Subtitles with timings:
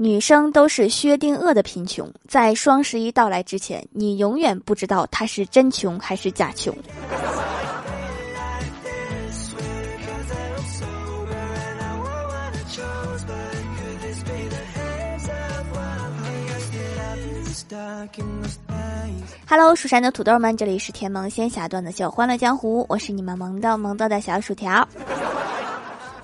[0.00, 6.72] 女生都是薛定谔的贫穷，在双十一到来之前，你永远不知道她是真穷还是假穷。
[19.48, 24.88] Hello，蜀山的土豆们，这里是甜萌仙侠段的小欢乐江湖，我是你们萌豆萌到的小薯条。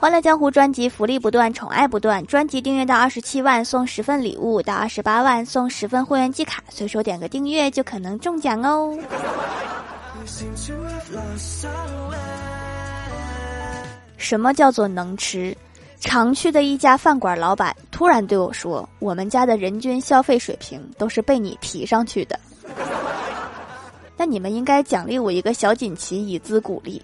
[0.05, 2.23] 欢乐江湖专辑福利不断，宠爱不断。
[2.27, 8.99] 专辑订阅到二十七万送十份礼物，到二十八万送十份会员季卡，随手点个订阅就可能中奖哦。
[14.19, 15.57] 什么叫做能吃？
[16.01, 22.39] 常去的一家饭馆老板突然对我说：“我们家的人均消费水平都是被你提上去的。”
[24.19, 27.01] 那你们应该奖励我一个小锦旗以资鼓励。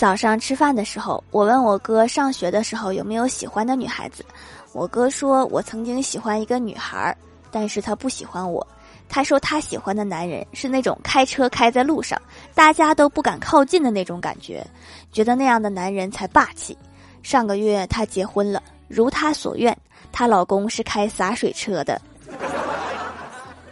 [0.00, 4.24] 早上吃饭的时候，我问我哥上学的时候有没有喜欢的女孩子，
[4.72, 7.14] 我哥说我曾经喜欢一个女孩，
[7.50, 8.66] 但是他不喜欢我。
[9.10, 12.18] 他说他喜欢的男人是那种开车开在路上，
[12.54, 14.66] 大家都不敢靠近的那种感觉，
[15.12, 16.74] 觉得那样的男人才霸气。
[17.22, 19.76] 上个月她结婚了，如她所愿，
[20.10, 22.00] 她老公是开洒水车的，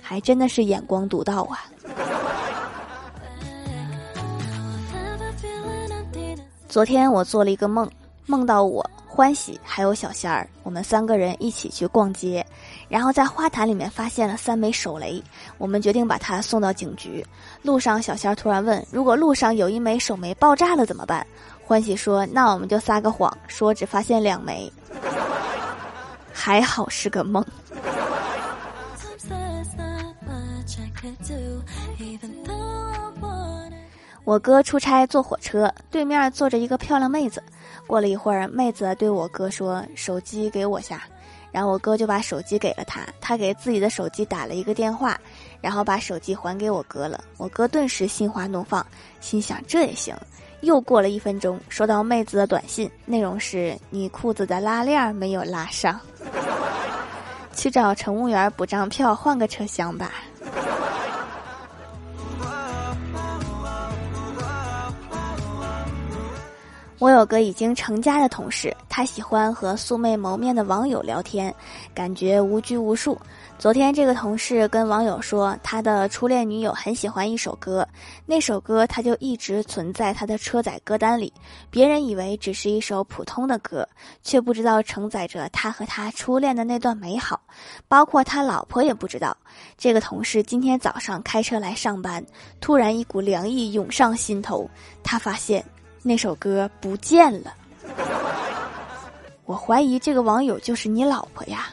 [0.02, 1.64] 还真的是眼光独到啊。
[6.68, 7.90] 昨天我做了一个梦，
[8.26, 12.44] 梦到我欢喜还有小仙儿，我们三个人一起去逛街。
[12.90, 15.22] 然后在花坛里面发现了三枚手雷，
[15.56, 17.24] 我们决定把它送到警局。
[17.62, 21.26] 路上，小仙儿突然问：“如果路上有一枚手雷爆炸了怎么办？”
[21.64, 24.70] 欢喜说：“那我们就撒个谎，说只发现两枚。
[26.32, 27.42] ”还好是个梦。
[34.28, 37.42] 我哥出差坐火车，对面坐着一个漂亮妹子。
[37.86, 41.02] 过了一会儿，妹子对我哥说：“手机给我下。”
[41.50, 45.18] 然后我哥就把手机给了她，她给自己的手机打了一个电话，
[45.62, 47.24] 然后把手机还给我哥了。
[47.38, 48.86] 我哥顿时心花怒放，
[49.18, 50.14] 心想这也行。
[50.60, 55.98] 又过了一分钟，收到妹子的短信，内容是你裤子的拉链没有拉上，
[57.56, 60.12] 去找乘务员补张票，换个车厢吧。
[66.98, 71.54] 我有个已经成家的同事，他喜欢和素未谋面的网友聊天，
[71.94, 73.16] 感觉无拘无束。
[73.56, 77.86] 昨天，这个同事跟网友说，他的初恋女友很喜欢一首歌，
[78.26, 81.32] 那首歌他就一直存在他的车载歌单里。
[81.70, 83.88] 别人以为只是一首普通的歌，
[84.24, 87.40] 却不知道承载着他和他初恋的那段美好。
[87.86, 89.36] 包括他老婆也不知道。
[89.76, 92.24] 这个同事今天早上开车来上班，
[92.60, 94.68] 突然一股凉意涌上心头，
[95.04, 95.64] 他发现。
[96.02, 97.52] 那首歌不见了，
[99.44, 101.68] 我怀疑这个网友就是你老婆呀。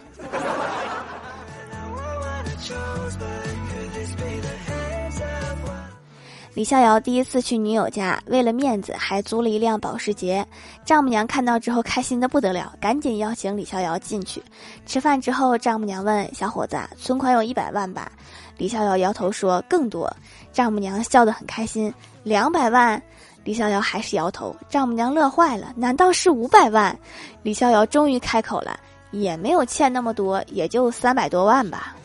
[6.53, 10.46] 李逍遥第一次去女友家，为了面子还租了一辆保时捷。
[10.85, 14.41] 丈母娘看到之后开心的不得了，赶紧邀请李逍遥进去
[14.85, 15.19] 吃饭。
[15.19, 18.09] 之后，丈母娘问小伙子：“存款有一百万吧？”
[18.58, 20.09] 李逍遥摇头说：“更多。”
[20.53, 21.94] 丈母娘笑得很开心
[22.24, 23.02] ：“两百万。”
[23.45, 25.72] 李逍遥还是摇头，丈母娘乐坏了。
[25.75, 26.97] 难道是五百万？
[27.44, 28.78] 李逍遥终于开口了，
[29.11, 31.95] 也没有欠那么多，也就三百多万吧。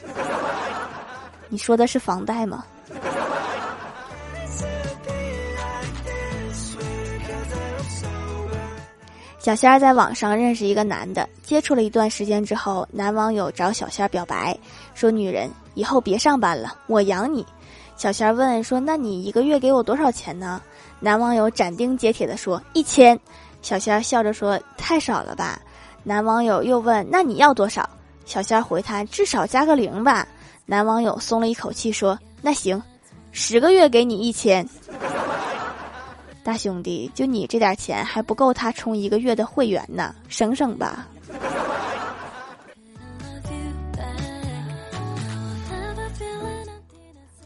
[1.48, 2.62] 你说的是房贷吗？
[9.38, 14.54] 小仙儿在网上认识一个男的，接触了一段时间之后，男网友找小仙儿表白，
[14.92, 17.46] 说：“女人以后别上班了，我养你。”
[17.96, 20.60] 小仙儿问说：“那你一个月给我多少钱呢？”
[21.00, 23.18] 男网友斩钉截铁地说：“一千。”
[23.62, 25.60] 小仙儿笑着说：“太少了吧？”
[26.04, 27.88] 男网友又问：“那你要多少？”
[28.24, 30.26] 小仙儿回他：“至少加个零吧。”
[30.66, 32.80] 男网友松了一口气说：“那行，
[33.32, 34.66] 十个月给你一千。”
[36.44, 41.06] 大兄弟，就你这点钱还不够他充一个月的会员呢，省省吧。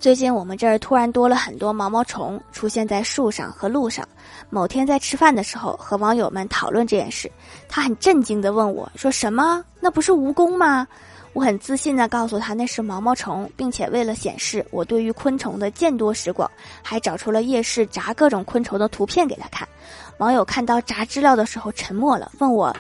[0.04, 4.06] 最近我们这儿突然多了很多毛毛虫，出现在树上和路上。
[4.50, 7.32] 某天在吃饭的时候，和网友们讨论这件事，
[7.70, 9.64] 他很震惊地问我说：“什么？
[9.80, 10.86] 那不是蜈蚣吗？”
[11.32, 16.50] 我很自信地告诉他那是毛毛虫，并且为了显示我对于昆虫的见多识广，
[16.82, 19.66] 还找出了夜市炸各种昆虫的图片给他看。
[20.18, 22.76] 网友看到炸知了的时候沉默了，问我：“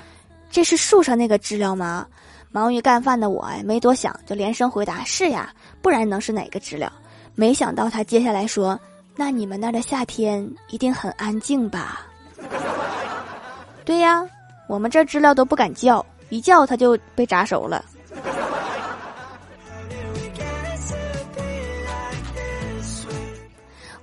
[0.52, 2.06] 这是树上那个知了吗？”
[2.52, 5.50] 忙于干饭的我哎，没多想就连声回答：“是呀，
[5.80, 6.92] 不然能是哪个知了？”
[7.34, 8.78] 没想到他接下来说
[9.16, 12.06] ：“那你们那儿的夏天一定很安静吧？”
[13.84, 14.24] 对呀，
[14.68, 17.84] 我们这知了都不敢叫，一叫它就被炸熟了。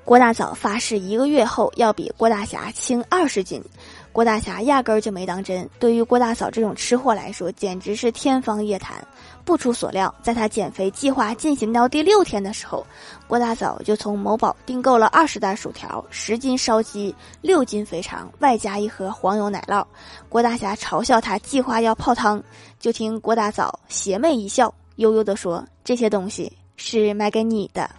[0.03, 3.63] 郭大嫂发誓一个月后要比郭大侠轻二十斤，
[4.11, 5.67] 郭大侠压根儿就没当真。
[5.79, 8.97] 对于郭大嫂这种吃货来说，简直是天方夜谭。
[9.43, 12.85] 不出所料，在他减肥计划进行到第六天的时候，
[13.27, 19.85] 郭大嫂就从某宝订购了二十袋薯条、十斤烧鸡、六斤肥肠，外加一盒黄油奶酪。
[20.29, 22.41] 郭大侠嘲笑他计划要泡汤，
[22.79, 27.89] 就听郭大嫂邪魅一笑，悠悠地说：“这些东西是卖给你的。”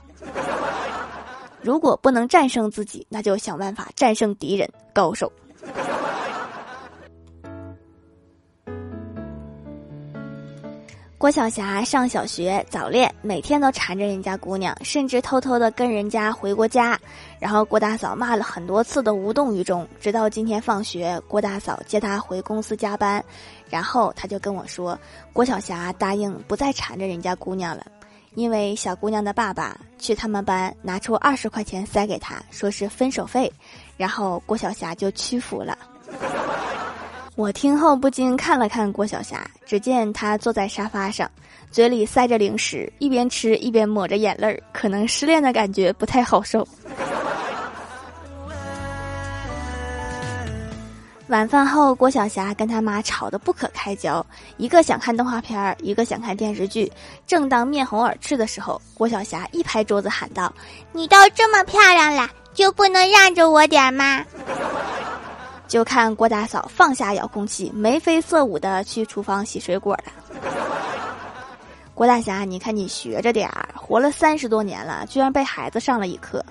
[1.63, 4.69] 如果不能战胜自己，那就想办法战胜敌人。
[4.93, 5.31] 高手。
[11.23, 16.99] 郭晓霞上小学早恋，每天都缠着人家姑娘，甚至偷偷的跟人家回过家。
[17.39, 23.25] 然后郭大嫂骂了很多次都无动于衷，直到今天放学，郭大嫂接她回公司加班，
[23.71, 24.99] 然后他就跟我说，
[25.33, 27.87] 郭晓霞答应不再缠着人家姑娘了。
[28.35, 33.49] 因为小姑娘的爸爸去他们班拿出二十块钱塞给她，说是分手费，
[33.97, 35.79] 然后郭晓霞就屈服了。
[37.35, 41.31] 我听后不禁看了看郭晓霞，只见她坐在沙发上，
[41.71, 46.69] 嘴里塞着零食，一边吃一边抹着眼泪儿，可能失恋的感觉不太好受。
[51.29, 54.25] 晚饭后，郭晓霞跟他妈吵得不可开交，
[54.59, 56.93] 一个想看动画片儿，一个想看电视剧。
[57.27, 60.53] 正当面红耳赤的时候，郭晓霞一拍桌子喊道
[60.93, 64.23] ：“你都这么漂亮了，就不能让着我点吗？”
[65.73, 70.13] 就看郭大嫂放下遥控器，眉飞色舞的去厨房洗水果了。
[71.95, 76.45] 郭大侠，你看你学着点儿，活了三十多年了，居然被孩子上了一课。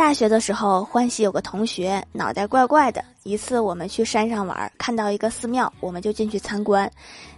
[0.00, 3.04] 大学的时候，欢喜有个同学脑袋怪怪的。
[3.22, 6.90] 一次我们去山上玩，看到一个寺庙，我们就进去参观。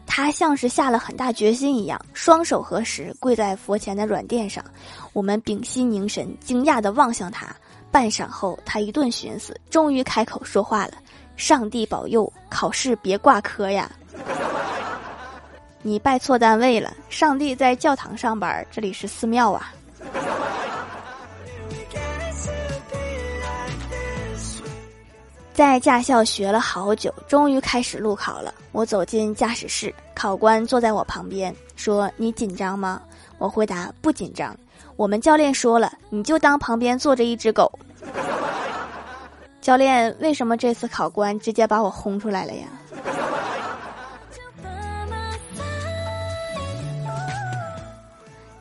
[0.06, 4.64] 他像是下了很大决心一样，双手合十，跪在佛前的软垫上。
[5.12, 7.48] 我们屏息凝神，惊讶地望向他。
[7.90, 10.92] 半晌后，他一顿寻思，终于开口说话了
[11.36, 13.90] ：“上帝保佑，考试别挂科呀！”
[15.82, 19.72] 你拜错单位了，上帝在教堂上班，这里是寺庙啊。
[25.54, 28.54] 在驾校学了好久，终于开始路考了。
[28.72, 33.02] 我走进驾驶室，考官坐在我旁边，说：“你紧张吗？”
[33.36, 34.56] 我回答：“不紧张。”
[34.96, 37.70] 我们教练说了：“你就当旁边坐着一只狗。”
[39.60, 42.66] 教练，为什么这次考官直接把我轰出来了呀？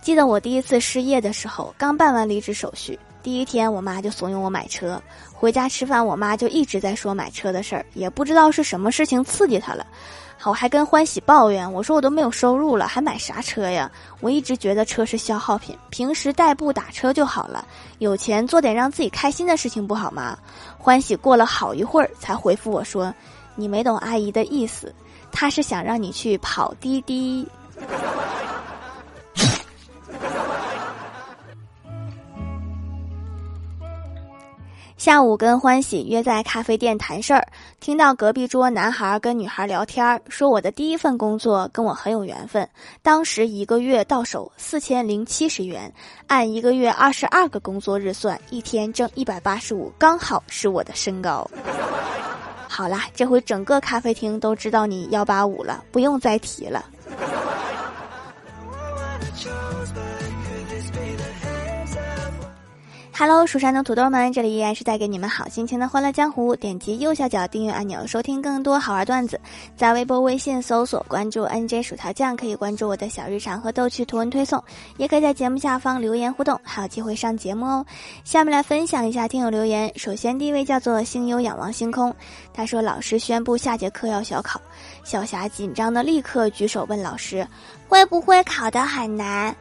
[0.01, 2.99] 记得我第一次失业的时候，刚办完离职手续。
[3.23, 5.01] 第一天，我妈就怂恿我买车。
[5.31, 9.85] 回家吃饭，我妈就一直在说买车的事儿，也不知道是什么事情刺激她了。
[10.43, 13.89] 我还跟欢喜抱怨，我说我都没有收入了，还买啥车呀？
[14.21, 17.63] 我一直觉得车是消耗品，平时代步打车就好了。
[17.99, 20.35] 有钱做点让自己开心的事情不好吗？
[20.79, 23.13] 欢喜过了好一会儿才回复我说
[23.53, 24.91] ：“你没懂阿姨的意思，
[25.31, 27.47] 她是想让你去跑滴滴。”
[35.01, 37.47] 下午跟欢喜约在咖啡店谈事儿，
[37.79, 42.69] 听到隔壁桌男孩跟女孩聊天儿，说我的第一份工作跟我很有缘分，
[43.01, 45.91] 当时一个月到手四千零七十元，
[46.27, 51.49] 按一个月二十二个工作日算，一天挣一百八十五，刚好是我的身高。
[52.67, 56.85] 好啦，这回整个咖啡厅都知道你幺八五了，不用再提了。
[63.13, 66.55] Hello，蜀山的土豆们，这里依然是带给你们好心情的欢乐江湖。
[66.55, 69.39] 点击右下角订阅按钮，收听更多好玩段子。
[69.75, 74.63] 在微博、微信搜索关注 NJ 薯条酱，可以关注我的小日常和逗趣图文推送，
[74.97, 77.85] 也可以在节目下方留言互动，还有机会上节目哦。
[78.23, 79.91] 下面来分享一下听友留言。
[79.97, 82.15] 首先第一位叫做星优仰望星空，
[82.53, 84.59] 他说老师宣布下节课要小考，
[85.03, 87.45] 小霞紧张的立刻举手问老师，
[87.89, 89.53] 会不会考得很难？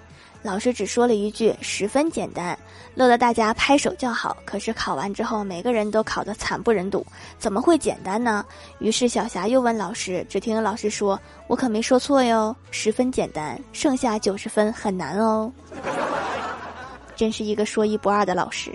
[0.42, 2.58] 老师只说了一句“十分简单”，
[2.96, 4.34] 乐得大家拍手叫好。
[4.46, 7.04] 可是考完之后，每个人都考得惨不忍睹，
[7.38, 8.42] 怎么会简单呢？
[8.78, 15.52] 于是小霞又问老师，只听老师说：“我可没说错哟，十分简单，剩下九十分很难哦。
[17.14, 18.72] ”真是一个说一不二的老师。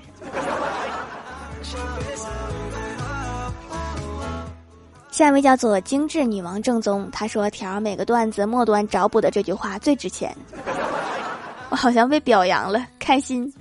[5.10, 10.36] 下一位叫做精致女王正宗，她说：“条每个段子末端找补的这句话最值钱。”
[11.69, 13.51] 我好像被表扬了，开心。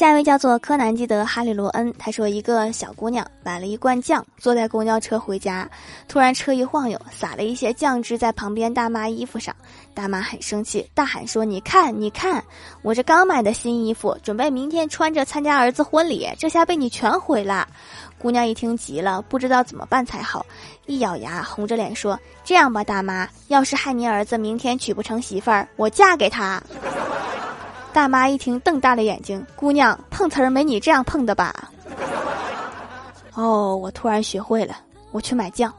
[0.00, 5.68] 下一位叫做柯南基德哈利罗恩，他说一个小姑娘买了一罐酱，坐在公交车回家，
[6.08, 9.54] 突然车一晃悠，洒了一些酱汁在旁边大妈衣服上，
[9.92, 12.42] 大妈很生气，大喊说：“你看，你看，
[12.80, 17.68] 我这刚买的新衣服，准备明天穿着参加儿子婚礼，这下被你全毁了。”
[18.18, 20.46] 姑娘一听急了，不知道怎么办才好，
[20.86, 26.58] 一咬牙，红着脸说：“这样吧，大妈，要是害你儿子明天娶不成媳妇儿，我嫁给他。”
[27.92, 31.54] 大妈一听，瞪大了眼睛：“姑娘碰瓷儿没你这样碰的吧？”
[33.34, 34.76] 哦，我突然学会了，
[35.10, 35.72] 我去买酱。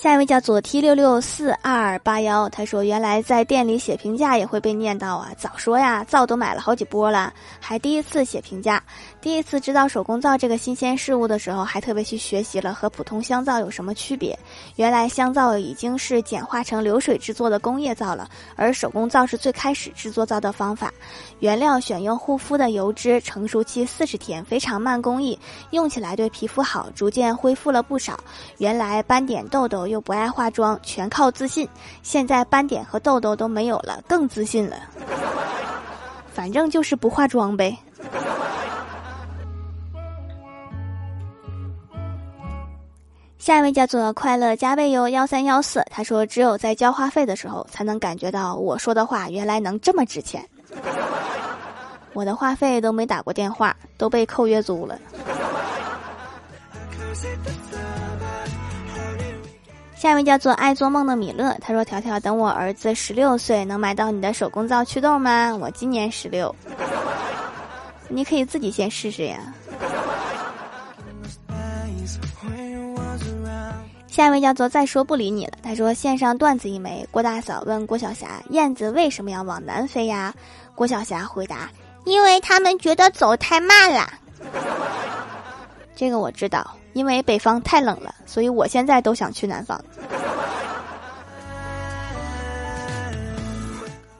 [0.00, 5.28] 下一位叫左 T 六六四二八幺，他说：“原来在店里写评价也会被念叨啊！
[5.36, 7.30] 早说呀，皂都买了好几波了，
[7.60, 8.82] 还第一次写评价。
[9.20, 14.38] 第一次知道手工皂这个新鲜事物的时候，还特别去学习了和普通香皂有什么区别。
[14.76, 18.26] 原来香皂已经是简化成流水制作的工业皂了，
[18.56, 20.90] 而手工皂是最开始制作皂的方法。
[21.40, 25.38] 原料选用护肤的油脂，成熟期四十天，非常慢工艺，
[25.72, 28.18] 用起来对皮肤好，逐渐恢复了不少。
[28.56, 31.68] 原来斑点痘痘。”又不爱化妆，全靠自信。
[32.02, 34.76] 现在斑点和痘痘都没有了，更自信了。
[36.32, 37.76] 反正就是不化妆呗。
[43.38, 50.46] 下一位叫做快乐加倍哟幺三幺四，他说只有在交话费的时候，才能感觉到我说的话原来能这么值钱。
[52.12, 54.98] 我的话费都没打过电话，都被扣月租了。
[60.00, 65.54] 下一位叫做爱做梦的米勒，他说：“条条，等我儿子十六岁，能买到你的手工皂祛痘吗？
[65.54, 66.56] 我今年十六，
[68.08, 69.38] 你可以自己先试试呀。”
[74.08, 80.32] 下一位叫做再说不理你了，他说：“线上段子一枚。”郭大嫂问郭晓霞：“燕子为什么要往南飞呀？”
[80.74, 81.68] 郭晓霞回答
[82.06, 84.10] ：“因为他们觉得走太慢了。”
[85.94, 86.74] 这个我知道。
[86.92, 89.82] 因为北方太冷了，所以我现在都想去南方。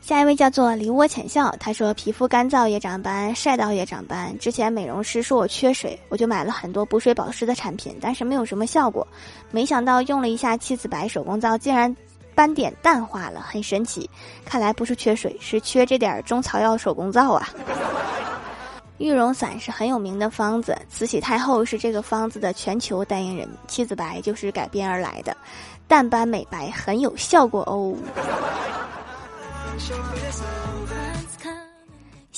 [0.00, 4.36] 下一位叫做梨涡浅笑，他说皮肤干燥也长斑，晒到也长斑。
[4.38, 9.06] 之前美容师说我缺水，我就买了很多补水保湿的产品，但是没有什么效果。
[9.52, 11.96] 没想到用了一下七子白手工皂，竟然
[12.34, 14.10] 斑点淡化了，很神奇。
[14.44, 17.48] 看来不是缺水，是缺这点中草药手工皂啊。
[19.00, 25.34] 玉容散是很有名的方子，慈禧太后是这个方子的全球代言人，七子白就是改编而来的，
[25.88, 27.96] 淡斑美白很有效果哦。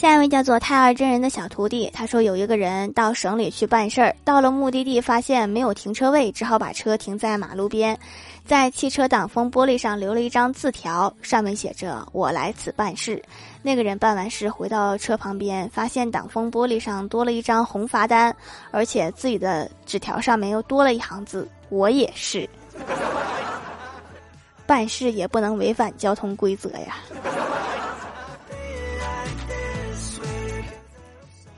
[0.03, 7.97] 下一位叫做太二真人的小徒弟，他说有一个人到省里去办事儿，到了目的地发现没有停车位，只好把车停在马路边。
[8.45, 13.23] 在汽车挡风玻璃上留了一张字条，上面写着“我来此办事”。
[13.63, 18.35] 那个人办完事回到车旁边，发现挡风玻璃上多了一张红罚单，
[18.73, 22.51] 而且自己的纸条上面又多了一行字：“我也是，
[24.67, 26.97] 办事也不能违反交通规则呀。”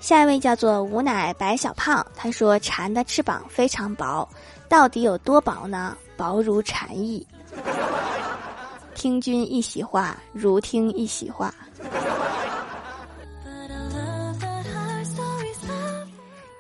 [0.05, 4.29] 下一位叫做无奶白小胖，他说：“蝉的翅膀非常薄，
[4.69, 7.27] 到底有多薄呢？”薄如蝉翼，
[8.95, 11.55] 听君一席话，如听一席话。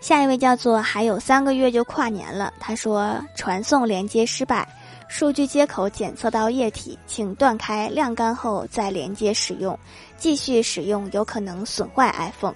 [0.01, 4.67] 下一位叫做还有三个月就跨年了，他说传送连接失败，
[5.07, 9.79] 数据接口检测到液体，请断开晾干后再连接使用，
[10.17, 12.55] 继续使用有可能损坏 iPhone。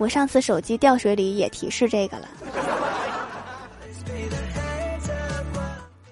[0.00, 2.28] 我上次手机掉水里也提示这个了。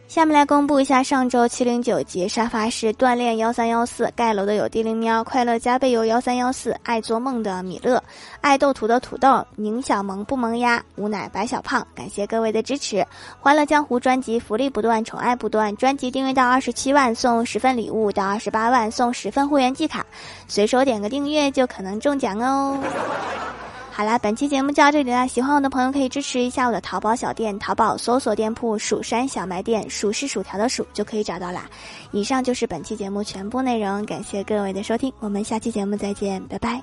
[0.08, 8.02] 下面来公布一下上周七零九级沙发是锻炼幺三幺四盖楼的有地灵喵快乐加倍有幺三幺四爱做梦的米勒
[8.42, 13.06] 爱斗图的土豆宁小萌不萌呀无奶白小胖感谢各位的支持
[13.40, 20.04] 欢乐江湖专辑福利不断宠爱不断专辑订阅到二十七万送十份礼物到二十八万送十份会员季卡
[20.46, 23.37] 随手点个订阅就可能中奖哦。
[23.98, 25.26] 好啦，本期节目就到这里啦！
[25.26, 31.68] 喜欢我的朋友可以支持一下我的淘宝小店，淘宝搜索店铺“蜀山小卖店”，蜀是薯条的蜀就可以找到啦。
[32.12, 36.80] 以上就是本期节目全部内容，感谢各位的收听，我们下期节目再见，拜拜。